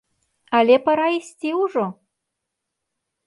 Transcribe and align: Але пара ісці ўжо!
Але 0.59 0.75
пара 0.85 1.07
ісці 1.17 1.49
ўжо! 1.63 1.85